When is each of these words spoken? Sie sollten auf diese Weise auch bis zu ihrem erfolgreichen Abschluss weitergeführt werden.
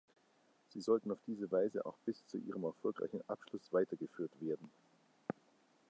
Sie 0.69 0.81
sollten 0.81 1.11
auf 1.11 1.19
diese 1.27 1.51
Weise 1.51 1.85
auch 1.85 1.99
bis 2.05 2.25
zu 2.25 2.39
ihrem 2.39 2.63
erfolgreichen 2.63 3.21
Abschluss 3.27 3.71
weitergeführt 3.71 4.31
werden. 4.39 4.71